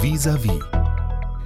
Vis-à-vis. 0.00 0.60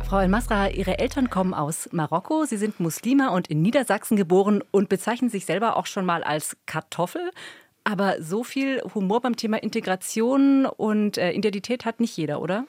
Frau 0.05 0.21
El-Masra, 0.21 0.69
Ihre 0.69 0.99
Eltern 0.99 1.31
kommen 1.31 1.55
aus 1.55 1.89
Marokko. 1.91 2.45
Sie 2.45 2.59
sind 2.59 2.81
Muslime 2.81 3.31
und 3.31 3.49
in 3.49 3.63
Niedersachsen 3.63 4.15
geboren 4.15 4.63
und 4.71 4.91
bezeichnen 4.91 5.31
sich 5.31 5.47
selber 5.47 5.77
auch 5.79 5.87
schon 5.87 6.05
mal 6.05 6.23
als 6.23 6.57
Kartoffel. 6.67 7.31
Aber 7.85 8.23
so 8.23 8.45
viel 8.45 8.83
Humor 8.95 9.23
beim 9.23 9.37
Thema 9.37 9.63
Integration 9.63 10.67
und 10.67 11.17
äh, 11.17 11.33
Identität 11.33 11.87
hat 11.87 11.99
nicht 11.99 12.15
jeder, 12.15 12.43
oder? 12.43 12.67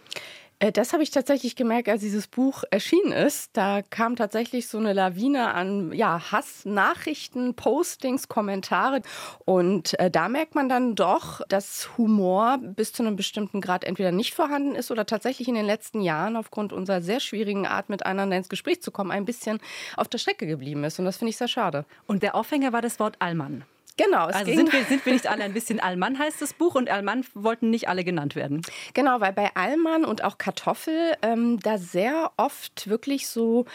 Äh, 0.64 0.72
das 0.72 0.94
habe 0.94 1.04
ich 1.04 1.12
tatsächlich 1.12 1.58
gemerkt, 1.58 1.90
als 1.90 2.02
dieses 2.02 2.28
Buch 2.28 2.64
erschienen 2.72 3.12
ist. 3.12 3.50
Da 3.54 3.82
kam 3.82 4.16
tatsächlich 4.16 4.70
so 4.70 4.78
eine 4.78 4.94
Lawine 4.94 5.54
an 5.54 5.92
ja, 5.92 6.32
Hassnachrichten, 6.32 7.54
Postings, 7.56 8.30
Kommentare. 8.30 9.02
Und 9.44 10.00
äh, 10.00 10.10
da 10.10 10.30
merkt 10.30 10.56
man 10.56 10.70
dann 10.70 10.96
doch, 10.96 11.42
dass 11.50 11.98
Humor 11.98 12.60
bis 12.62 12.94
zu 12.94 13.04
einem 13.04 13.18
bestimmten 13.18 13.60
Grad 13.60 13.84
entweder 13.84 14.14
nicht 14.14 14.34
vorhanden 14.34 14.76
ist 14.76 14.90
oder 14.90 15.06
tatsächlich 15.06 15.50
in 15.50 15.56
den 15.56 15.66
letzten 15.66 16.00
Jahren 16.00 16.38
aufgrund 16.38 16.72
unserer 16.72 17.02
sehr 17.02 17.20
schwierigen 17.20 17.68
Art, 17.68 17.90
miteinander 17.90 18.38
ins 18.38 18.48
Gespräch 18.48 18.82
zu 18.82 18.92
kommen, 18.92 19.12
ein 19.12 19.26
bisschen 19.26 19.60
auf 19.98 20.08
der 20.08 20.18
Strecke 20.18 20.48
geblieben 20.48 20.86
ist. 20.86 20.98
Und 20.98 21.04
das 21.06 21.18
finde 21.18 21.32
ich 21.32 21.38
sehr 21.38 21.50
schade. 21.50 21.86
Und 22.08 22.24
der 22.24 22.36
Aufhänger 22.36 22.72
war 22.72 22.82
das 22.82 23.00
Wort 23.00 23.18
Allmann. 23.20 23.66
Genau. 23.98 24.26
also 24.26 24.52
sind 24.52 24.74
wir, 24.74 24.84
sind 24.86 25.06
wir 25.06 25.14
nicht 25.14 25.28
alle 25.28 25.44
ein 25.44 25.54
bisschen 25.54 25.80
Allmann, 25.80 26.18
heißt 26.18 26.42
das 26.42 26.54
Buch, 26.54 26.76
und 26.76 26.90
Allmann 26.90 27.26
wollten 27.34 27.70
nicht 27.70 27.88
alle 27.88 28.04
genannt 28.04 28.36
werden. 28.36 28.62
Genau, 28.94 29.22
weil 29.22 29.34
bei 29.34 29.52
Allmann 29.56 30.06
und 30.06 30.24
auch 30.24 30.38
Kartoffel 30.38 31.16
ähm, 31.22 31.60
da 31.60 31.78
sehr 31.78 32.32
oft 32.38 32.90
wirklich 32.90 33.28
so 33.28 33.66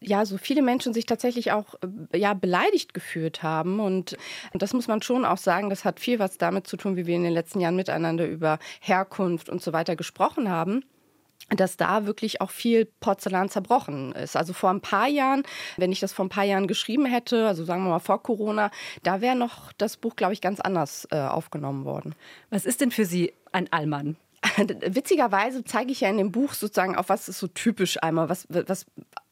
ja, 0.00 0.26
so 0.26 0.36
viele 0.36 0.60
Menschen 0.60 0.92
sich 0.92 1.06
tatsächlich 1.06 1.52
auch 1.52 1.74
äh, 2.12 2.18
ja, 2.18 2.34
beleidigt 2.34 2.92
gefühlt 2.92 3.42
haben. 3.42 3.80
Und 3.80 4.16
das 4.52 4.74
muss 4.74 4.88
man 4.88 5.00
schon 5.00 5.24
auch 5.24 5.38
sagen, 5.38 5.70
das 5.70 5.86
hat 5.86 6.00
viel 6.00 6.18
was 6.18 6.36
damit 6.36 6.66
zu 6.66 6.76
tun, 6.76 6.96
wie 6.96 7.06
wir 7.06 7.16
in 7.16 7.24
den 7.24 7.32
letzten 7.32 7.60
Jahren 7.60 7.76
miteinander 7.76 8.26
über 8.26 8.58
Herkunft 8.80 9.48
und 9.48 9.62
so 9.62 9.72
weiter 9.72 9.96
gesprochen 9.96 10.50
haben 10.50 10.84
dass 11.50 11.76
da 11.76 12.06
wirklich 12.06 12.40
auch 12.40 12.50
viel 12.50 12.86
Porzellan 13.00 13.48
zerbrochen 13.48 14.12
ist. 14.12 14.36
Also 14.36 14.52
vor 14.52 14.70
ein 14.70 14.80
paar 14.80 15.06
Jahren, 15.06 15.44
wenn 15.76 15.92
ich 15.92 16.00
das 16.00 16.12
vor 16.12 16.24
ein 16.24 16.30
paar 16.30 16.44
Jahren 16.44 16.66
geschrieben 16.66 17.06
hätte, 17.06 17.46
also 17.46 17.64
sagen 17.64 17.84
wir 17.84 17.90
mal 17.90 17.98
vor 18.00 18.22
Corona, 18.22 18.70
da 19.02 19.20
wäre 19.20 19.36
noch 19.36 19.72
das 19.74 19.96
Buch, 19.96 20.16
glaube 20.16 20.32
ich, 20.32 20.40
ganz 20.40 20.60
anders 20.60 21.06
äh, 21.12 21.18
aufgenommen 21.18 21.84
worden. 21.84 22.14
Was 22.50 22.66
ist 22.66 22.80
denn 22.80 22.90
für 22.90 23.04
Sie 23.04 23.32
ein 23.52 23.72
Allmann? 23.72 24.16
Witzigerweise 24.56 25.64
zeige 25.64 25.92
ich 25.92 26.00
ja 26.00 26.08
in 26.08 26.18
dem 26.18 26.32
Buch 26.32 26.52
sozusagen 26.52 26.96
auf 26.96 27.08
was 27.08 27.28
ist 27.28 27.38
so 27.38 27.46
typisch 27.46 28.02
einmal, 28.02 28.28
was, 28.28 28.46
was 28.48 28.86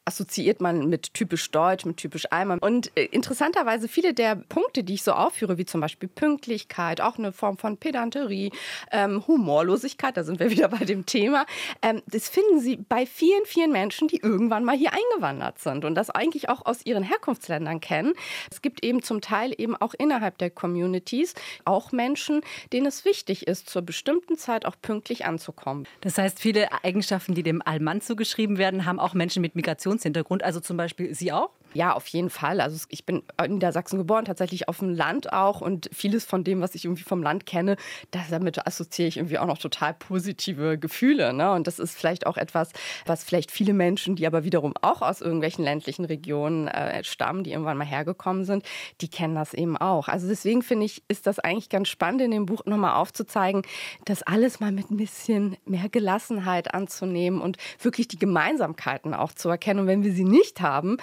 assoziiert 0.05 0.61
man 0.61 0.87
mit 0.87 1.13
typisch 1.15 1.49
deutsch, 1.51 1.85
mit 1.85 1.97
typisch 1.97 2.31
Eimer. 2.31 2.57
Und 2.61 2.91
äh, 2.95 3.05
interessanterweise 3.05 3.87
viele 3.87 4.13
der 4.13 4.35
Punkte, 4.35 4.83
die 4.83 4.93
ich 4.93 5.03
so 5.03 5.13
aufführe, 5.13 5.57
wie 5.57 5.65
zum 5.65 5.81
Beispiel 5.81 6.07
Pünktlichkeit, 6.07 7.01
auch 7.01 7.17
eine 7.17 7.31
Form 7.31 7.57
von 7.57 7.77
Pedanterie, 7.77 8.51
ähm, 8.91 9.25
Humorlosigkeit, 9.27 10.15
da 10.15 10.23
sind 10.23 10.39
wir 10.39 10.49
wieder 10.51 10.69
bei 10.69 10.85
dem 10.85 11.05
Thema, 11.05 11.45
ähm, 11.81 12.03
das 12.07 12.29
finden 12.29 12.59
Sie 12.59 12.77
bei 12.77 13.05
vielen, 13.05 13.45
vielen 13.45 13.71
Menschen, 13.71 14.07
die 14.07 14.17
irgendwann 14.17 14.63
mal 14.63 14.77
hier 14.77 14.91
eingewandert 14.93 15.59
sind 15.59 15.85
und 15.85 15.95
das 15.95 16.11
eigentlich 16.11 16.49
auch 16.49 16.65
aus 16.65 16.85
ihren 16.85 17.03
Herkunftsländern 17.03 17.79
kennen. 17.79 18.13
Es 18.51 18.61
gibt 18.61 18.85
eben 18.85 19.01
zum 19.01 19.21
Teil 19.21 19.53
eben 19.57 19.75
auch 19.75 19.95
innerhalb 19.97 20.37
der 20.37 20.51
Communities 20.51 21.33
auch 21.65 21.91
Menschen, 21.91 22.41
denen 22.71 22.85
es 22.85 23.05
wichtig 23.05 23.47
ist, 23.47 23.69
zur 23.69 23.81
bestimmten 23.81 24.37
Zeit 24.37 24.65
auch 24.65 24.75
pünktlich 24.81 25.25
anzukommen. 25.25 25.87
Das 26.01 26.17
heißt, 26.19 26.39
viele 26.39 26.67
Eigenschaften, 26.83 27.33
die 27.33 27.43
dem 27.43 27.61
Allmann 27.63 28.01
zugeschrieben 28.01 28.59
werden, 28.59 28.85
haben 28.85 28.99
auch 28.99 29.15
Menschen 29.15 29.41
mit 29.41 29.55
Migration 29.55 29.94
Migrationshintergrund, 29.95 30.43
also 30.43 30.59
zum 30.59 30.77
Beispiel 30.77 31.13
Sie 31.13 31.31
auch? 31.31 31.51
Ja, 31.75 31.93
auf 31.93 32.07
jeden 32.07 32.29
Fall. 32.29 32.61
Also 32.61 32.85
ich 32.89 33.05
bin 33.05 33.23
in 33.43 33.55
Niedersachsen 33.55 33.97
geboren, 33.97 34.23
tatsächlich 34.23 34.69
auf 34.69 34.79
dem 34.79 34.95
Land 34.95 35.33
auch 35.33 35.59
und 35.59 35.89
vieles 35.91 36.23
von 36.23 36.45
dem, 36.45 36.61
was 36.61 36.73
ich 36.73 36.85
irgendwie 36.85 37.03
vom 37.03 37.21
Land 37.21 37.45
kenne, 37.45 37.75
damit 38.11 38.65
assoziiere 38.65 39.09
ich 39.09 39.17
irgendwie 39.17 39.37
auch 39.37 39.45
noch 39.45 39.57
total 39.57 39.93
positive 39.93 40.77
Gefühle. 40.77 41.33
Ne? 41.33 41.51
Und 41.51 41.67
das 41.67 41.79
ist 41.79 41.97
vielleicht 41.97 42.27
auch 42.27 42.37
etwas, 42.37 42.71
was 43.05 43.25
vielleicht 43.25 43.51
viele 43.51 43.73
Menschen, 43.73 44.15
die 44.15 44.25
aber 44.25 44.45
wiederum 44.45 44.73
auch 44.81 45.01
aus 45.01 45.19
irgendwelchen 45.19 45.65
ländlichen 45.65 46.05
Regionen 46.05 46.69
äh, 46.69 47.03
stammen, 47.03 47.43
die 47.43 47.51
irgendwann 47.51 47.77
mal 47.77 47.83
hergekommen 47.83 48.45
sind, 48.45 48.63
die 49.01 49.09
kennen 49.09 49.35
das 49.35 49.53
eben 49.53 49.75
auch. 49.75 50.07
Also 50.07 50.29
deswegen 50.29 50.61
finde 50.61 50.85
ich, 50.85 51.03
ist 51.09 51.27
das 51.27 51.39
eigentlich 51.39 51.67
ganz 51.67 51.89
spannend 51.89 52.21
in 52.21 52.31
dem 52.31 52.45
Buch 52.45 52.63
nochmal 52.63 52.95
aufzuzeigen, 52.95 53.63
das 54.05 54.23
alles 54.23 54.61
mal 54.61 54.71
mit 54.71 54.91
ein 54.91 54.97
bisschen 54.97 55.57
mehr 55.65 55.89
Gelassenheit 55.89 56.73
anzunehmen 56.73 57.41
und 57.41 57.57
wirklich 57.81 58.07
die 58.07 58.17
Gemeinsamkeiten 58.17 59.13
auch 59.13 59.33
zu 59.33 59.49
erkennen. 59.49 59.84
Und 59.85 59.89
wenn 59.89 60.03
wir 60.03 60.13
sie 60.13 60.23
nicht 60.23 60.61
haben, 60.61 60.97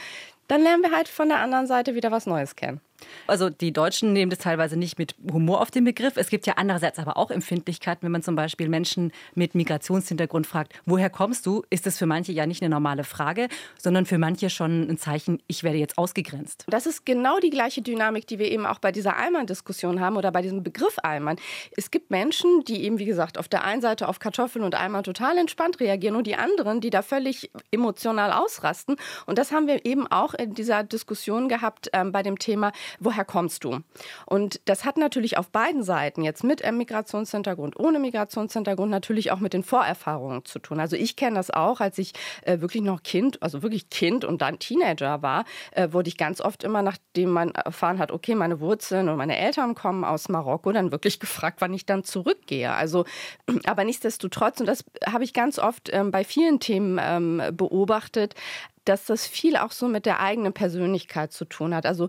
dann 0.48 0.62
lernen 0.62 0.82
wir 0.82 0.90
halt 0.90 1.06
von 1.06 1.28
der 1.28 1.38
anderen 1.38 1.68
Seite 1.68 1.94
wieder 1.94 2.10
was 2.10 2.26
Neues 2.26 2.56
kennen. 2.56 2.80
Also 3.26 3.50
die 3.50 3.72
Deutschen 3.72 4.12
nehmen 4.12 4.30
das 4.30 4.38
teilweise 4.38 4.76
nicht 4.76 4.98
mit 4.98 5.14
Humor 5.32 5.60
auf 5.60 5.70
den 5.70 5.84
Begriff. 5.84 6.16
Es 6.16 6.28
gibt 6.28 6.46
ja 6.46 6.54
andererseits 6.56 6.98
aber 6.98 7.16
auch 7.16 7.30
Empfindlichkeiten, 7.30 8.02
wenn 8.02 8.12
man 8.12 8.22
zum 8.22 8.36
Beispiel 8.36 8.68
Menschen 8.68 9.12
mit 9.34 9.54
Migrationshintergrund 9.54 10.46
fragt, 10.46 10.74
woher 10.86 11.10
kommst 11.10 11.46
du, 11.46 11.62
ist 11.70 11.86
das 11.86 11.98
für 11.98 12.06
manche 12.06 12.32
ja 12.32 12.46
nicht 12.46 12.62
eine 12.62 12.70
normale 12.70 13.04
Frage, 13.04 13.48
sondern 13.78 14.06
für 14.06 14.18
manche 14.18 14.50
schon 14.50 14.88
ein 14.88 14.98
Zeichen, 14.98 15.42
ich 15.46 15.62
werde 15.62 15.78
jetzt 15.78 15.98
ausgegrenzt. 15.98 16.64
Das 16.68 16.86
ist 16.86 17.06
genau 17.06 17.38
die 17.38 17.50
gleiche 17.50 17.82
Dynamik, 17.82 18.26
die 18.26 18.38
wir 18.38 18.50
eben 18.50 18.66
auch 18.66 18.78
bei 18.78 18.92
dieser 18.92 19.16
Allmann-Diskussion 19.16 20.00
haben 20.00 20.16
oder 20.16 20.32
bei 20.32 20.42
diesem 20.42 20.62
Begriff 20.62 20.96
Allmann. 21.02 21.36
Es 21.76 21.90
gibt 21.90 22.10
Menschen, 22.10 22.64
die 22.64 22.84
eben, 22.84 22.98
wie 22.98 23.04
gesagt, 23.04 23.38
auf 23.38 23.48
der 23.48 23.64
einen 23.64 23.82
Seite 23.82 24.08
auf 24.08 24.18
Kartoffeln 24.18 24.64
und 24.64 24.74
Allmann 24.74 25.04
total 25.04 25.38
entspannt 25.38 25.80
reagieren 25.80 26.16
und 26.16 26.26
die 26.26 26.36
anderen, 26.36 26.80
die 26.80 26.90
da 26.90 27.02
völlig 27.02 27.50
emotional 27.70 28.32
ausrasten. 28.32 28.96
Und 29.26 29.38
das 29.38 29.52
haben 29.52 29.66
wir 29.66 29.84
eben 29.84 30.06
auch 30.06 30.34
in 30.34 30.54
dieser 30.54 30.84
Diskussion 30.84 31.48
gehabt 31.48 31.90
ähm, 31.92 32.12
bei 32.12 32.22
dem 32.22 32.38
Thema, 32.38 32.72
woher 33.00 33.24
kommst 33.24 33.64
du? 33.64 33.80
Und 34.26 34.60
das 34.64 34.84
hat 34.84 34.96
natürlich 34.96 35.38
auf 35.38 35.50
beiden 35.50 35.82
Seiten, 35.82 36.22
jetzt 36.22 36.44
mit 36.44 36.62
Migrationshintergrund, 36.70 37.78
ohne 37.78 37.98
Migrationshintergrund, 37.98 38.90
natürlich 38.90 39.30
auch 39.30 39.40
mit 39.40 39.52
den 39.52 39.62
Vorerfahrungen 39.62 40.44
zu 40.44 40.58
tun. 40.58 40.80
Also 40.80 40.96
ich 40.96 41.16
kenne 41.16 41.36
das 41.36 41.50
auch, 41.50 41.80
als 41.80 41.98
ich 41.98 42.12
äh, 42.42 42.60
wirklich 42.60 42.82
noch 42.82 43.02
Kind, 43.02 43.42
also 43.42 43.62
wirklich 43.62 43.90
Kind 43.90 44.24
und 44.24 44.42
dann 44.42 44.58
Teenager 44.58 45.22
war, 45.22 45.44
äh, 45.72 45.88
wurde 45.92 46.08
ich 46.08 46.16
ganz 46.16 46.40
oft 46.40 46.64
immer, 46.64 46.82
nachdem 46.82 47.30
man 47.30 47.50
erfahren 47.52 47.98
hat, 47.98 48.12
okay, 48.12 48.34
meine 48.34 48.60
Wurzeln 48.60 49.08
und 49.08 49.16
meine 49.16 49.38
Eltern 49.38 49.74
kommen 49.74 50.04
aus 50.04 50.28
Marokko, 50.28 50.72
dann 50.72 50.92
wirklich 50.92 51.20
gefragt, 51.20 51.60
wann 51.60 51.74
ich 51.74 51.86
dann 51.86 52.04
zurückgehe. 52.04 52.72
Also, 52.72 53.04
aber 53.66 53.84
nichtsdestotrotz, 53.84 54.60
und 54.60 54.66
das 54.66 54.84
habe 55.06 55.24
ich 55.24 55.32
ganz 55.32 55.58
oft 55.58 55.90
ähm, 55.92 56.10
bei 56.10 56.24
vielen 56.24 56.60
Themen 56.60 56.98
ähm, 57.02 57.42
beobachtet, 57.52 58.34
dass 58.84 59.06
das 59.06 59.26
viel 59.26 59.56
auch 59.56 59.72
so 59.72 59.88
mit 59.88 60.06
der 60.06 60.20
eigenen 60.20 60.52
Persönlichkeit 60.52 61.32
zu 61.32 61.44
tun 61.44 61.74
hat. 61.74 61.86
Also 61.86 62.08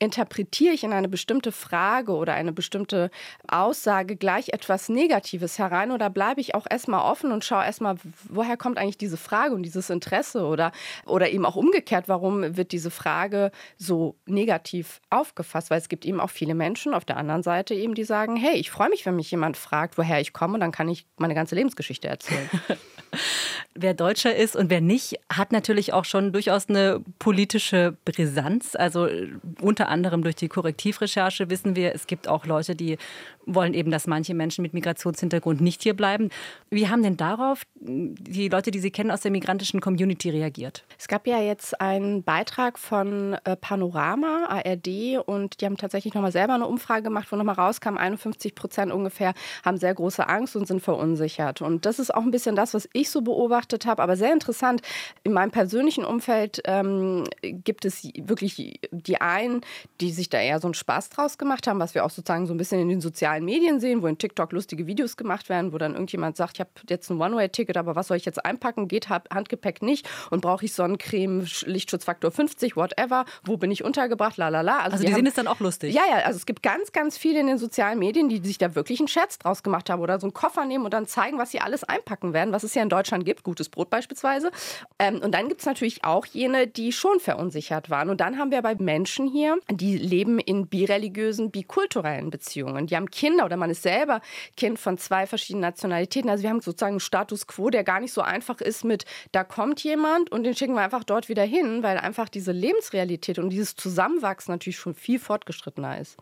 interpretiere 0.00 0.74
ich 0.74 0.82
in 0.82 0.92
eine 0.92 1.08
bestimmte 1.08 1.52
Frage 1.52 2.12
oder 2.12 2.34
eine 2.34 2.52
bestimmte 2.52 3.10
Aussage 3.46 4.16
gleich 4.16 4.48
etwas 4.48 4.88
Negatives 4.88 5.58
herein 5.58 5.92
oder 5.92 6.10
bleibe 6.10 6.40
ich 6.40 6.54
auch 6.54 6.66
erstmal 6.68 7.08
offen 7.08 7.30
und 7.30 7.44
schaue 7.44 7.64
erstmal, 7.64 7.96
woher 8.28 8.56
kommt 8.56 8.78
eigentlich 8.78 8.98
diese 8.98 9.18
Frage 9.18 9.54
und 9.54 9.62
dieses 9.62 9.90
Interesse 9.90 10.44
oder, 10.46 10.72
oder 11.04 11.30
eben 11.30 11.44
auch 11.44 11.56
umgekehrt, 11.56 12.08
warum 12.08 12.56
wird 12.56 12.72
diese 12.72 12.90
Frage 12.90 13.52
so 13.76 14.16
negativ 14.26 15.02
aufgefasst? 15.10 15.70
Weil 15.70 15.78
es 15.78 15.88
gibt 15.88 16.06
eben 16.06 16.20
auch 16.20 16.30
viele 16.30 16.54
Menschen 16.54 16.94
auf 16.94 17.04
der 17.04 17.18
anderen 17.18 17.42
Seite 17.42 17.74
eben, 17.74 17.94
die 17.94 18.04
sagen, 18.04 18.36
hey, 18.36 18.56
ich 18.56 18.70
freue 18.70 18.88
mich, 18.88 19.04
wenn 19.04 19.16
mich 19.16 19.30
jemand 19.30 19.58
fragt, 19.58 19.98
woher 19.98 20.20
ich 20.20 20.32
komme 20.32 20.58
dann 20.58 20.72
kann 20.72 20.88
ich 20.88 21.06
meine 21.18 21.34
ganze 21.34 21.54
Lebensgeschichte 21.54 22.08
erzählen. 22.08 22.48
wer 23.74 23.94
Deutscher 23.94 24.34
ist 24.34 24.56
und 24.56 24.70
wer 24.70 24.80
nicht, 24.80 25.20
hat 25.32 25.52
natürlich 25.52 25.92
auch 25.92 26.04
schon 26.04 26.32
durchaus 26.32 26.68
eine 26.68 27.02
politische 27.18 27.96
Brisanz. 28.04 28.74
Also 28.74 29.06
äh, 29.06 29.28
unter 29.60 29.88
anderem 29.88 30.22
durch 30.22 30.36
die 30.36 30.48
Korrektivrecherche 30.48 31.50
wissen 31.50 31.76
wir, 31.76 31.94
es 31.94 32.06
gibt 32.06 32.28
auch 32.28 32.46
Leute, 32.46 32.74
die 32.74 32.98
wollen 33.46 33.74
eben, 33.74 33.90
dass 33.90 34.06
manche 34.06 34.34
Menschen 34.34 34.62
mit 34.62 34.74
Migrationshintergrund 34.74 35.60
nicht 35.60 35.82
hier 35.82 35.94
bleiben. 35.94 36.30
Wie 36.70 36.88
haben 36.88 37.02
denn 37.02 37.16
darauf 37.16 37.62
die 37.74 38.48
Leute, 38.48 38.70
die 38.70 38.78
Sie 38.78 38.90
kennen 38.90 39.10
aus 39.10 39.22
der 39.22 39.30
migrantischen 39.30 39.80
Community 39.80 40.30
reagiert? 40.30 40.84
Es 40.98 41.08
gab 41.08 41.26
ja 41.26 41.40
jetzt 41.40 41.80
einen 41.80 42.22
Beitrag 42.22 42.78
von 42.78 43.34
äh, 43.44 43.56
Panorama, 43.56 44.46
ARD, 44.48 45.18
und 45.26 45.60
die 45.60 45.66
haben 45.66 45.76
tatsächlich 45.76 46.14
nochmal 46.14 46.32
selber 46.32 46.54
eine 46.54 46.66
Umfrage 46.66 47.02
gemacht, 47.02 47.28
wo 47.30 47.36
nochmal 47.36 47.54
rauskam, 47.54 47.96
51 47.96 48.54
Prozent 48.54 48.92
ungefähr 48.92 49.34
haben 49.64 49.78
sehr 49.78 49.94
große 49.94 50.28
Angst 50.28 50.56
und 50.56 50.66
sind 50.66 50.80
verunsichert. 50.80 51.62
Und 51.62 51.86
das 51.86 51.98
ist 51.98 52.14
auch 52.14 52.22
ein 52.22 52.30
bisschen 52.30 52.56
das, 52.56 52.74
was 52.74 52.88
ich 52.92 53.10
so 53.10 53.20
beobachtet 53.60 53.86
habe, 53.86 54.02
aber 54.02 54.16
sehr 54.16 54.32
interessant. 54.32 54.82
In 55.22 55.32
meinem 55.32 55.50
persönlichen 55.50 56.04
Umfeld 56.04 56.60
ähm, 56.64 57.24
gibt 57.42 57.84
es 57.84 58.04
wirklich 58.16 58.80
die 58.90 59.20
einen, 59.20 59.62
die 60.00 60.10
sich 60.10 60.28
da 60.28 60.38
eher 60.38 60.60
so 60.60 60.68
einen 60.68 60.74
Spaß 60.74 61.10
draus 61.10 61.38
gemacht 61.38 61.66
haben, 61.66 61.78
was 61.78 61.94
wir 61.94 62.04
auch 62.04 62.10
sozusagen 62.10 62.46
so 62.46 62.54
ein 62.54 62.56
bisschen 62.56 62.80
in 62.80 62.88
den 62.88 63.00
sozialen 63.00 63.44
Medien 63.44 63.80
sehen, 63.80 64.02
wo 64.02 64.06
in 64.06 64.18
TikTok 64.18 64.52
lustige 64.52 64.86
Videos 64.86 65.16
gemacht 65.16 65.48
werden, 65.48 65.72
wo 65.72 65.78
dann 65.78 65.92
irgendjemand 65.92 66.36
sagt, 66.36 66.56
ich 66.56 66.60
habe 66.60 66.70
jetzt 66.88 67.10
ein 67.10 67.20
One-Way-Ticket, 67.20 67.76
aber 67.76 67.96
was 67.96 68.08
soll 68.08 68.16
ich 68.16 68.24
jetzt 68.24 68.44
einpacken? 68.44 68.88
Geht 68.88 69.08
Handgepäck 69.08 69.82
nicht 69.82 70.08
und 70.30 70.40
brauche 70.40 70.64
ich 70.64 70.72
Sonnencreme, 70.72 71.46
Lichtschutzfaktor 71.66 72.30
50, 72.30 72.76
whatever, 72.76 73.24
wo 73.44 73.56
bin 73.56 73.70
ich 73.70 73.84
untergebracht, 73.84 74.36
la 74.36 74.48
la 74.48 74.60
la. 74.62 74.78
Also, 74.78 74.96
also 74.96 75.06
die 75.06 75.12
sehen 75.12 75.26
es 75.26 75.34
dann 75.34 75.46
auch 75.46 75.60
lustig. 75.60 75.94
Ja, 75.94 76.02
ja, 76.08 76.24
also 76.24 76.36
es 76.36 76.46
gibt 76.46 76.62
ganz, 76.62 76.92
ganz 76.92 77.18
viele 77.18 77.40
in 77.40 77.46
den 77.46 77.58
sozialen 77.58 77.98
Medien, 77.98 78.28
die 78.28 78.38
sich 78.38 78.58
da 78.58 78.74
wirklich 78.74 79.00
einen 79.00 79.08
Scherz 79.08 79.38
draus 79.38 79.62
gemacht 79.62 79.90
haben 79.90 80.00
oder 80.00 80.18
so 80.18 80.26
einen 80.26 80.34
Koffer 80.34 80.64
nehmen 80.64 80.84
und 80.84 80.94
dann 80.94 81.06
zeigen, 81.06 81.38
was 81.38 81.50
sie 81.50 81.60
alles 81.60 81.84
einpacken 81.84 82.32
werden, 82.32 82.52
was 82.52 82.62
es 82.62 82.74
ja 82.74 82.82
in 82.82 82.88
Deutschland 82.88 83.24
gibt. 83.24 83.44
Gutes 83.50 83.68
Brot 83.68 83.90
beispielsweise. 83.90 84.50
Ähm, 84.98 85.20
und 85.20 85.32
dann 85.32 85.48
gibt 85.48 85.60
es 85.60 85.66
natürlich 85.66 86.04
auch 86.04 86.24
jene, 86.26 86.66
die 86.66 86.92
schon 86.92 87.18
verunsichert 87.18 87.90
waren. 87.90 88.08
Und 88.08 88.20
dann 88.20 88.38
haben 88.38 88.52
wir 88.52 88.62
bei 88.62 88.76
Menschen 88.76 89.26
hier, 89.28 89.58
die 89.68 89.98
leben 89.98 90.38
in 90.38 90.68
bireligiösen, 90.68 91.50
bikulturellen 91.50 92.30
Beziehungen. 92.30 92.86
Die 92.86 92.96
haben 92.96 93.10
Kinder 93.10 93.44
oder 93.44 93.56
man 93.56 93.70
ist 93.70 93.82
selber 93.82 94.20
Kind 94.56 94.78
von 94.78 94.98
zwei 94.98 95.26
verschiedenen 95.26 95.62
Nationalitäten. 95.62 96.30
Also 96.30 96.42
wir 96.44 96.50
haben 96.50 96.60
sozusagen 96.60 96.94
einen 96.94 97.00
Status 97.00 97.46
quo, 97.46 97.70
der 97.70 97.82
gar 97.82 98.00
nicht 98.00 98.12
so 98.12 98.20
einfach 98.20 98.60
ist 98.60 98.84
mit, 98.84 99.04
da 99.32 99.42
kommt 99.42 99.82
jemand 99.82 100.30
und 100.30 100.44
den 100.44 100.54
schicken 100.54 100.74
wir 100.74 100.82
einfach 100.82 101.04
dort 101.04 101.28
wieder 101.28 101.44
hin, 101.44 101.82
weil 101.82 101.98
einfach 101.98 102.28
diese 102.28 102.52
Lebensrealität 102.52 103.38
und 103.38 103.50
dieses 103.50 103.74
Zusammenwachsen 103.74 104.52
natürlich 104.52 104.78
schon 104.78 104.94
viel 104.94 105.18
fortgeschrittener 105.18 106.00
ist. 106.00 106.16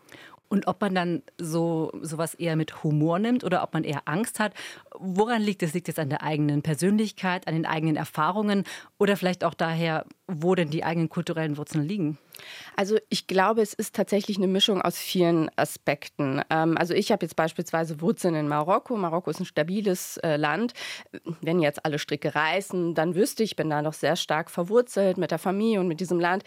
Und 0.49 0.67
ob 0.67 0.81
man 0.81 0.95
dann 0.95 1.23
so 1.37 1.93
sowas 2.01 2.35
eher 2.35 2.57
mit 2.57 2.83
Humor 2.83 3.19
nimmt 3.19 3.45
oder 3.45 3.63
ob 3.63 3.75
man 3.75 3.85
eher 3.85 4.03
Angst 4.07 4.41
hat, 4.41 4.55
woran 4.99 5.43
liegt 5.43 5.63
es? 5.63 5.75
Liegt 5.75 5.89
es 5.89 5.99
an 5.99 6.09
der 6.09 6.23
eigenen 6.23 6.63
Persönlichkeit, 6.63 7.47
an 7.47 7.55
den 7.55 7.67
eigenen 7.67 7.97
Erfahrungen 7.97 8.65
oder 8.99 9.17
vielleicht 9.17 9.45
auch 9.45 9.55
daher, 9.55 10.07
wo 10.27 10.55
denn 10.55 10.71
die 10.71 10.85
eigenen 10.85 11.09
kulturellen 11.09 11.57
Wurzeln 11.57 11.85
liegen? 11.85 12.19
Also 12.77 12.97
ich 13.09 13.27
glaube, 13.27 13.63
es 13.63 13.75
ist 13.75 13.95
tatsächlich 13.95 14.37
eine 14.37 14.47
Mischung 14.47 14.81
aus 14.81 14.97
vielen 14.97 15.51
Aspekten. 15.57 16.43
Ähm, 16.51 16.77
also 16.79 16.95
ich 16.95 17.11
habe 17.13 17.25
jetzt 17.25 17.37
beispielsweise 17.37 18.01
Wurzeln 18.01 18.35
in 18.35 18.49
Marokko. 18.49 18.97
Marokko 18.97 19.31
ist 19.31 19.41
ein 19.41 19.47
stabiles 19.47 20.19
äh, 20.19 20.37
Land. 20.37 20.73
Wenn 21.41 21.61
jetzt 21.61 21.85
alle 21.85 21.99
Stricke 21.99 22.35
reißen, 22.35 22.95
dann 22.95 23.15
wüsste 23.15 23.43
ich, 23.43 23.57
bin 23.57 23.71
da 23.71 23.83
noch 23.83 23.93
sehr 23.93 24.17
stark 24.17 24.51
verwurzelt 24.51 25.19
mit 25.19 25.31
der 25.31 25.39
Familie 25.39 25.81
und 25.81 25.89
mit 25.89 26.01
diesem 26.01 26.21
Land 26.21 26.45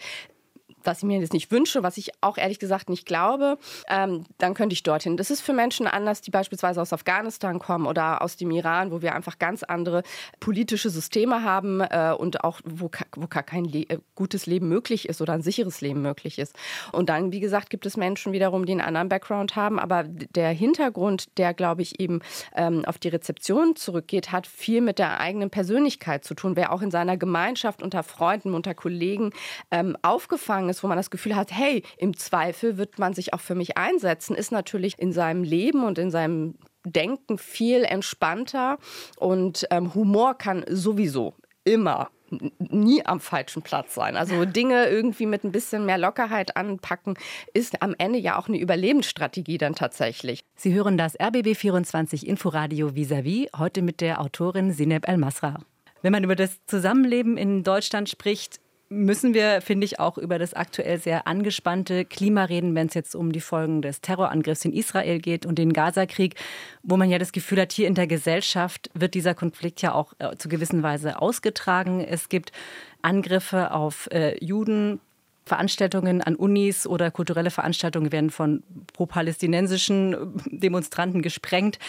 was 0.86 0.98
ich 0.98 1.04
mir 1.04 1.18
jetzt 1.20 1.32
nicht 1.32 1.50
wünsche, 1.50 1.82
was 1.82 1.96
ich 1.96 2.10
auch 2.20 2.38
ehrlich 2.38 2.58
gesagt 2.58 2.88
nicht 2.88 3.06
glaube, 3.06 3.58
ähm, 3.88 4.24
dann 4.38 4.54
könnte 4.54 4.74
ich 4.74 4.82
dorthin. 4.82 5.16
Das 5.16 5.30
ist 5.30 5.40
für 5.40 5.52
Menschen 5.52 5.86
anders, 5.86 6.20
die 6.20 6.30
beispielsweise 6.30 6.80
aus 6.80 6.92
Afghanistan 6.92 7.58
kommen 7.58 7.86
oder 7.86 8.22
aus 8.22 8.36
dem 8.36 8.50
Iran, 8.50 8.90
wo 8.90 9.02
wir 9.02 9.14
einfach 9.14 9.38
ganz 9.38 9.62
andere 9.62 10.02
politische 10.40 10.90
Systeme 10.90 11.44
haben 11.44 11.80
äh, 11.80 12.14
und 12.16 12.44
auch 12.44 12.60
wo, 12.64 12.90
wo 13.16 13.26
gar 13.26 13.42
kein 13.42 13.64
Le 13.64 13.82
äh, 13.88 13.98
gutes 14.14 14.46
Leben 14.46 14.68
möglich 14.68 15.08
ist 15.08 15.20
oder 15.20 15.32
ein 15.32 15.42
sicheres 15.42 15.80
Leben 15.80 16.02
möglich 16.02 16.38
ist. 16.38 16.56
Und 16.92 17.08
dann, 17.08 17.32
wie 17.32 17.40
gesagt, 17.40 17.70
gibt 17.70 17.86
es 17.86 17.96
Menschen 17.96 18.32
wiederum, 18.32 18.66
die 18.66 18.72
einen 18.72 18.80
anderen 18.80 19.08
Background 19.08 19.56
haben, 19.56 19.78
aber 19.78 20.04
der 20.04 20.50
Hintergrund, 20.50 21.38
der, 21.38 21.54
glaube 21.54 21.82
ich, 21.82 22.00
eben 22.00 22.20
ähm, 22.54 22.84
auf 22.84 22.98
die 22.98 23.08
Rezeption 23.08 23.76
zurückgeht, 23.76 24.32
hat 24.32 24.46
viel 24.46 24.80
mit 24.80 24.98
der 24.98 25.20
eigenen 25.20 25.50
Persönlichkeit 25.50 26.24
zu 26.24 26.34
tun. 26.34 26.56
Wer 26.56 26.72
auch 26.72 26.82
in 26.82 26.90
seiner 26.90 27.16
Gemeinschaft 27.16 27.82
unter 27.82 28.02
Freunden, 28.02 28.54
unter 28.54 28.74
Kollegen 28.74 29.30
ähm, 29.70 29.96
aufgefangen 30.02 30.68
ist, 30.72 30.82
wo 30.82 30.88
man 30.88 30.96
das 30.96 31.10
Gefühl 31.10 31.36
hat, 31.36 31.52
hey, 31.52 31.82
im 31.98 32.16
Zweifel 32.16 32.76
wird 32.78 32.98
man 32.98 33.14
sich 33.14 33.32
auch 33.34 33.40
für 33.40 33.54
mich 33.54 33.76
einsetzen, 33.76 34.34
ist 34.34 34.50
natürlich 34.50 34.98
in 34.98 35.12
seinem 35.12 35.44
Leben 35.44 35.84
und 35.84 35.98
in 35.98 36.10
seinem 36.10 36.56
Denken 36.84 37.38
viel 37.38 37.84
entspannter 37.84 38.78
und 39.16 39.66
ähm, 39.70 39.94
Humor 39.94 40.34
kann 40.34 40.64
sowieso 40.68 41.34
immer 41.64 42.10
nie 42.58 43.04
am 43.04 43.20
falschen 43.20 43.62
Platz 43.62 43.94
sein. 43.94 44.16
Also 44.16 44.44
Dinge 44.44 44.88
irgendwie 44.88 45.26
mit 45.26 45.44
ein 45.44 45.52
bisschen 45.52 45.84
mehr 45.84 45.98
Lockerheit 45.98 46.56
anpacken, 46.56 47.14
ist 47.52 47.82
am 47.82 47.94
Ende 47.98 48.18
ja 48.18 48.38
auch 48.38 48.48
eine 48.48 48.58
Überlebensstrategie 48.58 49.58
dann 49.58 49.74
tatsächlich. 49.74 50.42
Sie 50.56 50.72
hören 50.72 50.96
das 50.96 51.18
RBB24 51.18 52.24
Inforadio 52.24 52.94
vis-à-vis, 52.94 53.48
heute 53.58 53.82
mit 53.82 54.00
der 54.00 54.20
Autorin 54.20 54.72
Sineb 54.72 55.06
El-Masra. 55.06 55.58
Wenn 56.00 56.12
man 56.12 56.24
über 56.24 56.34
das 56.34 56.64
Zusammenleben 56.66 57.36
in 57.36 57.62
Deutschland 57.62 58.08
spricht, 58.08 58.61
müssen 58.92 59.34
wir, 59.34 59.60
finde 59.60 59.84
ich, 59.84 59.98
auch 59.98 60.18
über 60.18 60.38
das 60.38 60.54
aktuell 60.54 60.98
sehr 60.98 61.26
angespannte 61.26 62.04
Klima 62.04 62.44
reden, 62.44 62.74
wenn 62.74 62.86
es 62.86 62.94
jetzt 62.94 63.14
um 63.14 63.32
die 63.32 63.40
Folgen 63.40 63.82
des 63.82 64.00
Terrorangriffs 64.00 64.64
in 64.64 64.72
Israel 64.72 65.18
geht 65.18 65.46
und 65.46 65.58
den 65.58 65.72
Gazakrieg, 65.72 66.34
wo 66.82 66.96
man 66.96 67.10
ja 67.10 67.18
das 67.18 67.32
Gefühl 67.32 67.60
hat, 67.60 67.72
hier 67.72 67.88
in 67.88 67.94
der 67.94 68.06
Gesellschaft 68.06 68.90
wird 68.94 69.14
dieser 69.14 69.34
Konflikt 69.34 69.82
ja 69.82 69.94
auch 69.94 70.12
äh, 70.18 70.36
zu 70.36 70.48
gewissen 70.48 70.82
Weise 70.82 71.20
ausgetragen. 71.20 72.00
Es 72.00 72.28
gibt 72.28 72.52
Angriffe 73.00 73.72
auf 73.72 74.08
äh, 74.12 74.36
Juden, 74.44 75.00
Veranstaltungen 75.44 76.22
an 76.22 76.36
Unis 76.36 76.86
oder 76.86 77.10
kulturelle 77.10 77.50
Veranstaltungen 77.50 78.12
werden 78.12 78.30
von 78.30 78.62
pro-palästinensischen 78.92 80.40
Demonstranten 80.46 81.20
gesprengt. 81.20 81.80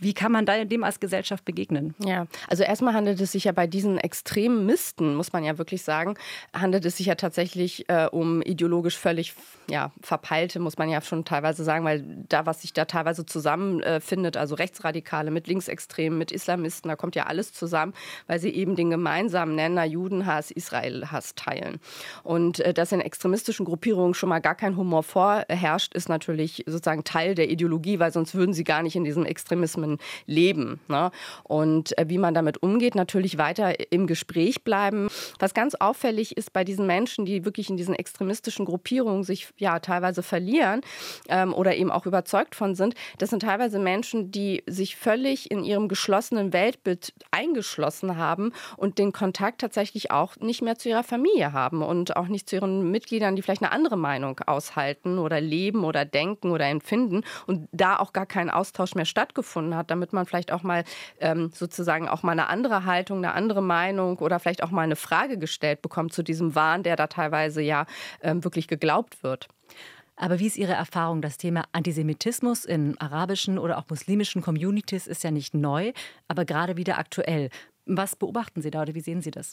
Wie 0.00 0.14
kann 0.14 0.32
man 0.32 0.46
dem 0.46 0.84
als 0.84 1.00
Gesellschaft 1.00 1.44
begegnen? 1.44 1.94
Ja, 1.98 2.26
also 2.48 2.62
erstmal 2.62 2.94
handelt 2.94 3.20
es 3.20 3.32
sich 3.32 3.44
ja 3.44 3.52
bei 3.52 3.66
diesen 3.66 3.98
extremen 3.98 4.66
Misten, 4.66 5.14
muss 5.14 5.32
man 5.32 5.44
ja 5.44 5.58
wirklich 5.58 5.82
sagen, 5.82 6.14
handelt 6.52 6.84
es 6.84 6.96
sich 6.96 7.06
ja 7.06 7.14
tatsächlich 7.14 7.88
äh, 7.88 8.06
um 8.10 8.42
ideologisch 8.42 8.96
völlig 8.96 9.34
ja, 9.68 9.92
verpeilte, 10.00 10.60
muss 10.60 10.78
man 10.78 10.88
ja 10.88 11.00
schon 11.00 11.24
teilweise 11.24 11.64
sagen, 11.64 11.84
weil 11.84 12.04
da, 12.28 12.46
was 12.46 12.62
sich 12.62 12.72
da 12.72 12.84
teilweise 12.84 13.26
zusammenfindet, 13.26 14.36
äh, 14.36 14.38
also 14.38 14.54
Rechtsradikale 14.54 15.30
mit 15.30 15.46
Linksextremen, 15.46 16.18
mit 16.18 16.30
Islamisten, 16.30 16.88
da 16.88 16.96
kommt 16.96 17.16
ja 17.16 17.26
alles 17.26 17.52
zusammen, 17.52 17.92
weil 18.26 18.38
sie 18.38 18.50
eben 18.50 18.76
den 18.76 18.90
gemeinsamen 18.90 19.54
Nenner 19.54 19.84
Judenhass, 19.84 20.50
Israelhass 20.50 21.34
teilen. 21.34 21.80
Und 22.22 22.60
äh, 22.60 22.72
dass 22.72 22.92
in 22.92 23.00
extremistischen 23.00 23.64
Gruppierungen 23.64 24.14
schon 24.14 24.28
mal 24.28 24.40
gar 24.40 24.54
kein 24.54 24.76
Humor 24.76 25.02
vorherrscht, 25.02 25.94
ist 25.94 26.08
natürlich 26.08 26.64
sozusagen 26.66 27.04
Teil 27.04 27.34
der 27.34 27.50
Ideologie, 27.50 27.98
weil 27.98 28.12
sonst 28.12 28.34
würden 28.34 28.52
sie 28.52 28.64
gar 28.64 28.82
nicht 28.82 28.96
in 28.96 29.04
diesen 29.04 29.26
Extremismen 29.26 29.85
Rahmen 29.86 29.98
leben. 30.26 30.80
Ne? 30.88 31.10
Und 31.44 31.96
äh, 31.98 32.08
wie 32.08 32.18
man 32.18 32.34
damit 32.34 32.62
umgeht, 32.62 32.94
natürlich 32.94 33.38
weiter 33.38 33.92
im 33.92 34.06
Gespräch 34.06 34.64
bleiben. 34.64 35.08
Was 35.38 35.54
ganz 35.54 35.74
auffällig 35.74 36.36
ist 36.36 36.52
bei 36.52 36.64
diesen 36.64 36.86
Menschen, 36.86 37.24
die 37.24 37.44
wirklich 37.44 37.70
in 37.70 37.76
diesen 37.76 37.94
extremistischen 37.94 38.64
Gruppierungen 38.64 39.24
sich 39.24 39.48
ja 39.56 39.78
teilweise 39.78 40.22
verlieren 40.22 40.80
ähm, 41.28 41.54
oder 41.54 41.76
eben 41.76 41.90
auch 41.90 42.06
überzeugt 42.06 42.54
von 42.54 42.74
sind, 42.74 42.94
das 43.18 43.30
sind 43.30 43.40
teilweise 43.40 43.78
Menschen, 43.78 44.30
die 44.30 44.62
sich 44.66 44.96
völlig 44.96 45.50
in 45.50 45.64
ihrem 45.64 45.88
geschlossenen 45.88 46.52
Weltbild 46.52 47.12
eingeschlossen 47.30 48.16
haben 48.16 48.52
und 48.76 48.98
den 48.98 49.12
Kontakt 49.12 49.60
tatsächlich 49.60 50.10
auch 50.10 50.36
nicht 50.36 50.62
mehr 50.62 50.76
zu 50.76 50.88
ihrer 50.88 51.04
Familie 51.04 51.52
haben 51.52 51.82
und 51.82 52.16
auch 52.16 52.28
nicht 52.28 52.48
zu 52.48 52.56
ihren 52.56 52.90
Mitgliedern, 52.90 53.36
die 53.36 53.42
vielleicht 53.42 53.62
eine 53.62 53.72
andere 53.72 53.96
Meinung 53.96 54.40
aushalten 54.46 55.18
oder 55.18 55.40
leben 55.40 55.84
oder 55.84 56.04
denken 56.04 56.50
oder 56.50 56.66
empfinden 56.66 57.22
und 57.46 57.68
da 57.72 57.98
auch 57.98 58.12
gar 58.12 58.26
kein 58.26 58.50
Austausch 58.50 58.94
mehr 58.96 59.04
stattgefunden 59.04 59.75
hat, 59.75 59.75
damit 59.82 60.12
man 60.12 60.26
vielleicht 60.26 60.52
auch 60.52 60.62
mal 60.62 60.84
ähm, 61.20 61.50
sozusagen 61.52 62.08
auch 62.08 62.22
mal 62.22 62.32
eine 62.32 62.48
andere 62.48 62.84
Haltung, 62.84 63.18
eine 63.18 63.34
andere 63.34 63.62
Meinung 63.62 64.18
oder 64.18 64.38
vielleicht 64.38 64.62
auch 64.62 64.70
mal 64.70 64.82
eine 64.82 64.96
Frage 64.96 65.38
gestellt 65.38 65.82
bekommt 65.82 66.12
zu 66.12 66.22
diesem 66.22 66.54
Wahn, 66.54 66.82
der 66.82 66.96
da 66.96 67.06
teilweise 67.06 67.62
ja 67.62 67.86
ähm, 68.22 68.44
wirklich 68.44 68.68
geglaubt 68.68 69.22
wird. 69.22 69.48
Aber 70.16 70.38
wie 70.38 70.46
ist 70.46 70.56
Ihre 70.56 70.72
Erfahrung? 70.72 71.20
Das 71.20 71.36
Thema 71.36 71.64
Antisemitismus 71.72 72.64
in 72.64 72.98
arabischen 72.98 73.58
oder 73.58 73.78
auch 73.78 73.84
muslimischen 73.90 74.40
Communities 74.40 75.06
ist 75.06 75.22
ja 75.22 75.30
nicht 75.30 75.54
neu, 75.54 75.92
aber 76.26 76.46
gerade 76.46 76.76
wieder 76.78 76.98
aktuell. 76.98 77.50
Was 77.84 78.16
beobachten 78.16 78.62
Sie 78.62 78.70
da 78.70 78.82
oder 78.82 78.94
wie 78.94 79.00
sehen 79.00 79.20
Sie 79.20 79.30
das? 79.30 79.52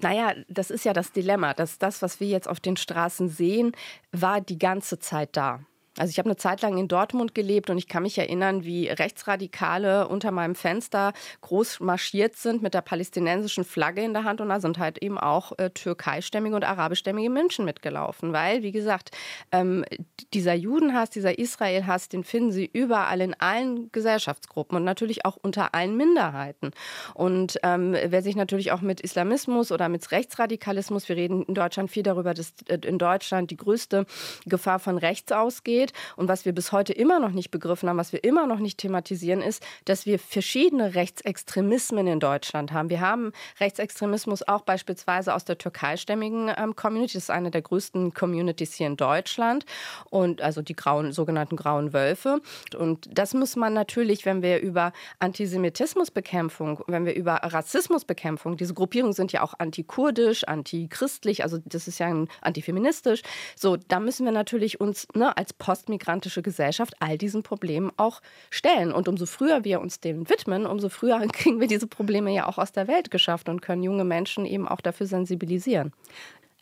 Naja, 0.00 0.34
das 0.48 0.70
ist 0.70 0.84
ja 0.84 0.92
das 0.92 1.10
Dilemma, 1.10 1.54
dass 1.54 1.78
das, 1.78 2.02
was 2.02 2.20
wir 2.20 2.28
jetzt 2.28 2.48
auf 2.48 2.60
den 2.60 2.76
Straßen 2.76 3.28
sehen, 3.28 3.72
war 4.12 4.40
die 4.40 4.58
ganze 4.58 5.00
Zeit 5.00 5.30
da. 5.36 5.60
Also 5.98 6.10
ich 6.10 6.18
habe 6.18 6.28
eine 6.28 6.36
Zeit 6.36 6.62
lang 6.62 6.78
in 6.78 6.88
Dortmund 6.88 7.34
gelebt 7.34 7.70
und 7.70 7.78
ich 7.78 7.88
kann 7.88 8.04
mich 8.04 8.18
erinnern, 8.18 8.64
wie 8.64 8.88
Rechtsradikale 8.88 10.08
unter 10.08 10.30
meinem 10.30 10.54
Fenster 10.54 11.12
groß 11.40 11.80
marschiert 11.80 12.36
sind 12.36 12.62
mit 12.62 12.74
der 12.74 12.82
palästinensischen 12.82 13.64
Flagge 13.64 14.02
in 14.02 14.12
der 14.12 14.24
Hand 14.24 14.40
und 14.40 14.48
da 14.48 14.60
sind 14.60 14.78
halt 14.78 14.98
eben 14.98 15.18
auch 15.18 15.58
äh, 15.58 15.70
türkeistämmige 15.70 16.54
und 16.54 16.64
arabischstämmige 16.64 17.30
Menschen 17.30 17.64
mitgelaufen, 17.64 18.32
weil, 18.32 18.62
wie 18.62 18.72
gesagt, 18.72 19.10
ähm, 19.50 19.84
dieser 20.32 20.54
Judenhass, 20.54 21.10
dieser 21.10 21.38
Israelhass, 21.38 22.08
den 22.08 22.22
finden 22.22 22.52
sie 22.52 22.70
überall 22.72 23.20
in 23.20 23.34
allen 23.34 23.90
Gesellschaftsgruppen 23.90 24.76
und 24.76 24.84
natürlich 24.84 25.24
auch 25.24 25.36
unter 25.40 25.74
allen 25.74 25.96
Minderheiten. 25.96 26.70
Und 27.14 27.58
ähm, 27.62 27.96
wer 28.06 28.22
sich 28.22 28.36
natürlich 28.36 28.72
auch 28.72 28.80
mit 28.82 29.00
Islamismus 29.00 29.72
oder 29.72 29.88
mit 29.88 30.10
Rechtsradikalismus, 30.10 31.08
wir 31.08 31.16
reden 31.16 31.42
in 31.42 31.54
Deutschland 31.54 31.90
viel 31.90 32.02
darüber, 32.02 32.34
dass 32.34 32.52
äh, 32.68 32.78
in 32.86 32.98
Deutschland 32.98 33.50
die 33.50 33.56
größte 33.56 34.06
Gefahr 34.46 34.78
von 34.78 34.98
rechts 34.98 35.32
ausgeht, 35.32 35.87
geht. 35.88 35.92
Und 36.16 36.28
was 36.28 36.44
wir 36.44 36.52
bis 36.52 36.72
heute 36.72 36.92
immer 36.92 37.20
noch 37.20 37.30
nicht 37.30 37.50
begriffen 37.50 37.88
haben, 37.88 37.98
was 37.98 38.12
wir 38.12 38.24
immer 38.24 38.46
noch 38.46 38.58
nicht 38.58 38.78
thematisieren, 38.78 39.42
ist, 39.42 39.62
dass 39.84 40.06
wir 40.06 40.18
verschiedene 40.18 40.94
Rechtsextremismen 40.94 42.06
in 42.06 42.20
Deutschland 42.20 42.72
haben. 42.72 42.90
Wir 42.90 43.00
haben 43.00 43.32
Rechtsextremismus 43.60 44.46
auch 44.46 44.62
beispielsweise 44.62 45.34
aus 45.34 45.44
der 45.44 45.58
türkeistämmigen 45.58 46.50
ähm, 46.56 46.76
Community. 46.76 47.14
Das 47.14 47.24
ist 47.24 47.30
eine 47.30 47.50
der 47.50 47.62
größten 47.62 48.14
Communities 48.14 48.74
hier 48.74 48.86
in 48.86 48.96
Deutschland. 48.96 49.64
Und 50.10 50.40
also 50.40 50.62
die 50.62 50.74
grauen, 50.74 51.12
sogenannten 51.12 51.56
grauen 51.56 51.92
Wölfe. 51.92 52.40
Und 52.76 53.08
das 53.10 53.34
muss 53.34 53.56
man 53.56 53.72
natürlich, 53.72 54.26
wenn 54.26 54.42
wir 54.42 54.60
über 54.60 54.92
Antisemitismusbekämpfung, 55.18 56.82
wenn 56.86 57.04
wir 57.04 57.14
über 57.14 57.34
Rassismusbekämpfung, 57.34 58.56
diese 58.56 58.74
Gruppierungen 58.74 59.12
sind 59.12 59.32
ja 59.32 59.42
auch 59.42 59.54
antikurdisch, 59.58 60.44
antichristlich, 60.44 61.42
also 61.42 61.58
das 61.64 61.88
ist 61.88 61.98
ja 61.98 62.08
antifeministisch. 62.40 63.22
So, 63.56 63.76
da 63.76 64.00
müssen 64.00 64.24
wir 64.24 64.32
natürlich 64.32 64.80
uns 64.80 65.06
ne, 65.14 65.36
als 65.36 65.52
Post 65.52 65.77
postmigrantische 65.78 66.42
Gesellschaft 66.42 66.94
all 66.98 67.16
diesen 67.16 67.42
Problemen 67.42 67.92
auch 67.96 68.20
stellen. 68.50 68.92
Und 68.92 69.06
umso 69.06 69.26
früher 69.26 69.64
wir 69.64 69.80
uns 69.80 70.00
dem 70.00 70.28
widmen, 70.28 70.66
umso 70.66 70.88
früher 70.88 71.20
kriegen 71.32 71.60
wir 71.60 71.68
diese 71.68 71.86
Probleme 71.86 72.32
ja 72.34 72.46
auch 72.46 72.58
aus 72.58 72.72
der 72.72 72.88
Welt 72.88 73.10
geschafft 73.10 73.48
und 73.48 73.62
können 73.62 73.82
junge 73.82 74.04
Menschen 74.04 74.44
eben 74.44 74.66
auch 74.66 74.80
dafür 74.80 75.06
sensibilisieren. 75.06 75.92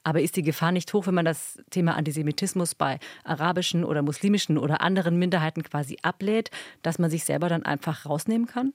Aber 0.04 0.20
ist 0.20 0.36
die 0.36 0.42
Gefahr 0.42 0.70
nicht 0.70 0.92
hoch, 0.92 1.06
wenn 1.06 1.14
man 1.14 1.24
das 1.24 1.58
Thema 1.70 1.96
Antisemitismus 1.96 2.76
bei 2.76 3.00
arabischen 3.24 3.84
oder 3.84 4.02
muslimischen 4.02 4.56
oder 4.56 4.80
anderen 4.80 5.18
Minderheiten 5.18 5.64
quasi 5.64 5.96
ablädt, 6.02 6.50
dass 6.82 7.00
man 7.00 7.10
sich 7.10 7.24
selber 7.24 7.48
dann 7.48 7.64
einfach 7.64 8.06
rausnehmen 8.06 8.46
kann? 8.46 8.72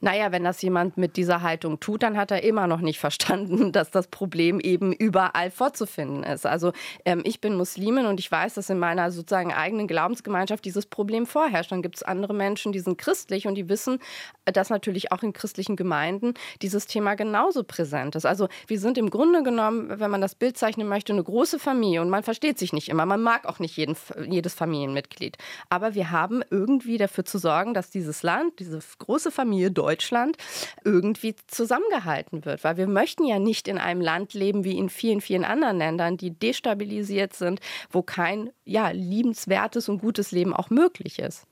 Naja, 0.00 0.32
wenn 0.32 0.44
das 0.44 0.62
jemand 0.62 0.96
mit 0.96 1.16
dieser 1.16 1.42
Haltung 1.42 1.80
tut, 1.80 2.02
dann 2.02 2.16
hat 2.16 2.30
er 2.30 2.42
immer 2.42 2.66
noch 2.66 2.80
nicht 2.80 2.98
verstanden, 3.08 3.72
dass 3.72 3.90
das 3.90 4.08
Problem 4.08 4.60
eben 4.60 4.92
überall 4.92 5.50
vorzufinden 5.50 6.22
ist. 6.22 6.46
Also 6.46 6.72
ähm, 7.04 7.22
ich 7.24 7.40
bin 7.40 7.56
Muslimin 7.56 8.06
und 8.06 8.20
ich 8.20 8.30
weiß, 8.30 8.54
dass 8.54 8.70
in 8.70 8.78
meiner 8.78 9.10
sozusagen 9.10 9.52
eigenen 9.52 9.88
Glaubensgemeinschaft 9.88 10.64
dieses 10.64 10.86
Problem 10.86 11.26
vorherrscht. 11.26 11.72
Dann 11.72 11.82
gibt 11.82 11.96
es 11.96 12.02
andere 12.02 12.34
Menschen, 12.34 12.72
die 12.72 12.80
sind 12.80 12.98
christlich 12.98 13.46
und 13.46 13.54
die 13.54 13.68
wissen, 13.68 13.98
dass 14.44 14.70
natürlich 14.70 15.12
auch 15.12 15.22
in 15.22 15.32
christlichen 15.32 15.76
Gemeinden 15.76 16.34
dieses 16.62 16.86
Thema 16.86 17.14
genauso 17.14 17.64
präsent 17.64 18.14
ist. 18.16 18.26
Also 18.26 18.48
wir 18.66 18.78
sind 18.78 18.98
im 18.98 19.10
Grunde 19.10 19.42
genommen, 19.42 20.00
wenn 20.00 20.10
man 20.10 20.20
das 20.20 20.34
Bild 20.34 20.56
zeichnen 20.56 20.88
möchte, 20.88 21.12
eine 21.12 21.22
große 21.24 21.58
Familie 21.58 22.02
und 22.02 22.10
man 22.10 22.22
versteht 22.22 22.58
sich 22.58 22.72
nicht 22.72 22.88
immer. 22.88 23.06
Man 23.06 23.22
mag 23.22 23.46
auch 23.46 23.58
nicht 23.58 23.76
jeden, 23.76 23.96
jedes 24.28 24.54
Familienmitglied. 24.54 25.36
Aber 25.68 25.94
wir 25.94 26.10
haben 26.10 26.42
irgendwie 26.50 26.98
dafür 26.98 27.24
zu 27.24 27.38
sorgen, 27.38 27.74
dass 27.74 27.90
dieses 27.90 28.22
Land, 28.22 28.58
diese 28.58 28.78
große 28.98 29.30
Familie 29.58 29.70
Deutschland 29.70 30.36
irgendwie 30.84 31.34
zusammengehalten 31.48 32.44
wird. 32.44 32.62
Weil 32.62 32.76
wir 32.76 32.86
möchten 32.86 33.24
ja 33.24 33.38
nicht 33.38 33.66
in 33.66 33.78
einem 33.78 34.00
Land 34.00 34.34
leben 34.34 34.62
wie 34.64 34.78
in 34.78 34.88
vielen, 34.88 35.20
vielen 35.20 35.44
anderen 35.44 35.78
Ländern, 35.78 36.16
die 36.16 36.30
destabilisiert 36.30 37.34
sind, 37.34 37.60
wo 37.90 38.02
kein 38.02 38.50
ja, 38.64 38.90
liebenswertes 38.90 39.88
und 39.88 39.98
gutes 39.98 40.30
Leben 40.30 40.54
auch 40.54 40.70
möglich 40.70 41.18
ist. 41.18 41.46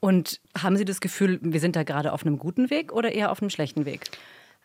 Und 0.00 0.40
haben 0.60 0.76
Sie 0.76 0.84
das 0.84 1.00
Gefühl, 1.00 1.38
wir 1.42 1.60
sind 1.60 1.76
da 1.76 1.82
gerade 1.82 2.12
auf 2.12 2.24
einem 2.24 2.38
guten 2.38 2.70
Weg 2.70 2.92
oder 2.92 3.12
eher 3.12 3.30
auf 3.30 3.42
einem 3.42 3.50
schlechten 3.50 3.84
Weg? 3.84 4.06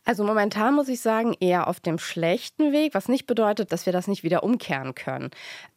Also 0.07 0.23
momentan 0.23 0.73
muss 0.73 0.87
ich 0.87 1.01
sagen, 1.01 1.35
eher 1.37 1.67
auf 1.67 1.81
dem 1.81 1.99
schlechten 1.99 2.71
Weg, 2.71 2.93
was 2.93 3.09
nicht 3.09 3.27
bedeutet, 3.27 3.73
dass 3.73 3.85
wir 3.85 3.91
das 3.91 4.07
nicht 4.07 4.23
wieder 4.23 4.41
umkehren 4.41 4.95
können. 4.95 5.31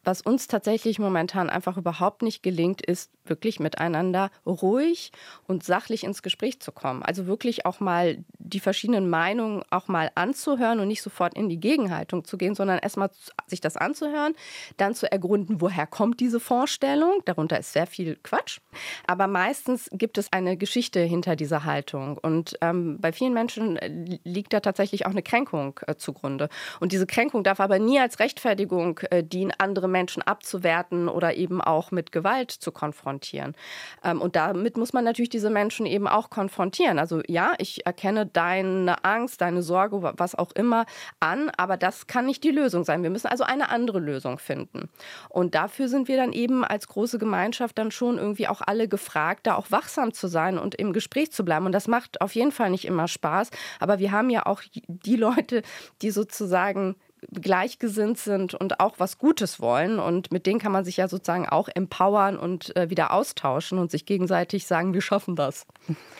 Was 0.05 0.21
uns 0.21 0.47
tatsächlich 0.47 0.99
momentan 0.99 1.49
einfach 1.49 1.75
überhaupt 1.75 2.21
nicht 2.21 2.41
gelingt, 2.41 2.81
ist 2.81 3.11
wirklich 3.25 3.59
miteinander 3.59 4.31
ruhig 4.45 5.11
und 5.47 5.63
sachlich 5.63 6.05
ins 6.05 6.23
Gespräch 6.23 6.61
zu 6.61 6.71
kommen. 6.71 7.03
Also 7.03 7.27
wirklich 7.27 7.65
auch 7.65 7.81
mal 7.81 8.23
die 8.39 8.61
verschiedenen 8.61 9.09
Meinungen 9.09 9.63
auch 9.69 9.89
mal 9.89 10.11
anzuhören 10.15 10.79
und 10.79 10.87
nicht 10.87 11.01
sofort 11.01 11.35
in 11.35 11.49
die 11.49 11.59
Gegenhaltung 11.59 12.23
zu 12.23 12.37
gehen, 12.37 12.55
sondern 12.55 12.79
erstmal 12.79 13.09
sich 13.47 13.59
das 13.59 13.75
anzuhören, 13.75 14.33
dann 14.77 14.95
zu 14.95 15.11
ergründen, 15.11 15.59
woher 15.59 15.87
kommt 15.87 16.21
diese 16.21 16.39
Vorstellung. 16.39 17.21
Darunter 17.25 17.59
ist 17.59 17.73
sehr 17.73 17.85
viel 17.85 18.17
Quatsch. 18.23 18.59
Aber 19.07 19.27
meistens 19.27 19.89
gibt 19.91 20.17
es 20.17 20.31
eine 20.31 20.55
Geschichte 20.55 21.01
hinter 21.01 21.35
dieser 21.35 21.65
Haltung. 21.65 22.17
Und 22.17 22.57
ähm, 22.61 22.97
bei 23.01 23.11
vielen 23.11 23.33
Menschen 23.33 23.77
liegt 24.23 24.53
da 24.53 24.59
tatsächlich 24.59 25.05
auch 25.05 25.11
eine 25.11 25.23
Kränkung 25.23 25.79
äh, 25.87 25.95
zugrunde. 25.95 26.49
Und 26.79 26.91
diese 26.91 27.05
Kränkung 27.05 27.43
darf 27.43 27.59
aber 27.59 27.79
nie 27.79 27.99
als 27.99 28.19
Rechtfertigung 28.19 28.99
äh, 29.09 29.23
dienen, 29.23 29.51
andere 29.57 29.87
Menschen 29.87 30.21
abzuwerten 30.21 31.07
oder 31.07 31.35
eben 31.35 31.61
auch 31.61 31.91
mit 31.91 32.11
Gewalt 32.11 32.51
zu 32.51 32.71
konfrontieren. 32.71 33.55
Ähm, 34.03 34.21
und 34.21 34.35
damit 34.35 34.77
muss 34.77 34.93
man 34.93 35.03
natürlich 35.03 35.29
diese 35.29 35.49
Menschen 35.49 35.85
eben 35.85 36.07
auch 36.07 36.29
konfrontieren. 36.29 36.99
Also 36.99 37.21
ja, 37.27 37.53
ich 37.57 37.85
erkenne 37.85 38.25
deine 38.25 39.03
Angst, 39.03 39.41
deine 39.41 39.61
Sorge, 39.61 40.13
was 40.17 40.35
auch 40.35 40.51
immer 40.51 40.85
an, 41.19 41.51
aber 41.57 41.77
das 41.77 42.07
kann 42.07 42.25
nicht 42.25 42.43
die 42.43 42.51
Lösung 42.51 42.83
sein. 42.83 43.03
Wir 43.03 43.09
müssen 43.09 43.27
also 43.27 43.43
eine 43.43 43.69
andere 43.69 43.99
Lösung 43.99 44.37
finden. 44.37 44.89
Und 45.29 45.55
dafür 45.55 45.87
sind 45.87 46.07
wir 46.07 46.17
dann 46.17 46.33
eben 46.33 46.63
als 46.63 46.87
große 46.87 47.19
Gemeinschaft 47.19 47.77
dann 47.77 47.91
schon 47.91 48.17
irgendwie 48.17 48.47
auch 48.47 48.61
alle 48.61 48.87
gefragt, 48.87 49.47
da 49.47 49.55
auch 49.55 49.71
wachsam 49.71 50.13
zu 50.13 50.27
sein 50.27 50.57
und 50.57 50.75
im 50.75 50.93
Gespräch 50.93 51.31
zu 51.31 51.45
bleiben. 51.45 51.65
Und 51.65 51.71
das 51.71 51.87
macht 51.87 52.21
auf 52.21 52.35
jeden 52.35 52.51
Fall 52.51 52.69
nicht 52.69 52.85
immer 52.85 53.07
Spaß, 53.07 53.49
aber 53.79 53.99
wir 54.01 54.11
haben 54.11 54.29
ja 54.29 54.45
auch 54.45 54.61
die 54.87 55.15
Leute, 55.15 55.61
die 56.01 56.11
sozusagen 56.11 56.95
gleichgesinnt 57.31 58.17
sind 58.17 58.55
und 58.55 58.79
auch 58.79 58.95
was 58.97 59.19
Gutes 59.19 59.59
wollen. 59.59 59.99
Und 59.99 60.31
mit 60.31 60.45
denen 60.47 60.59
kann 60.59 60.71
man 60.71 60.83
sich 60.83 60.97
ja 60.97 61.07
sozusagen 61.07 61.47
auch 61.47 61.69
empowern 61.73 62.37
und 62.37 62.75
äh, 62.75 62.89
wieder 62.89 63.13
austauschen 63.13 63.77
und 63.77 63.91
sich 63.91 64.05
gegenseitig 64.05 64.65
sagen, 64.65 64.93
wir 64.93 65.01
schaffen 65.01 65.35
das. 65.35 65.67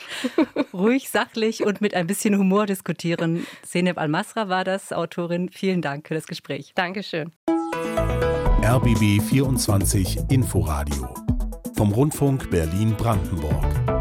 Ruhig, 0.74 1.10
sachlich 1.10 1.66
und 1.66 1.82
mit 1.82 1.96
ein 1.96 2.08
bisschen 2.08 2.38
Humor 2.38 2.68
diskutieren. 2.68 3.46
Seneb 3.66 3.98
Al-Masra 3.98 4.48
war 4.48 4.64
das, 4.64 4.94
Autorin. 4.94 5.50
Vielen 5.50 5.82
Dank 5.82 6.08
für 6.08 6.14
das 6.14 6.28
Gespräch. 6.28 6.74
Dankeschön. 6.76 7.32
RBB 8.64 9.22
24 9.28 10.20
Inforadio 10.30 11.10
vom 11.76 11.92
Rundfunk 11.92 12.52
Berlin-Brandenburg. 12.52 14.01